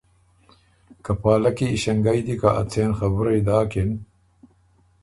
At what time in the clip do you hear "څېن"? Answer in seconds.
2.71-2.89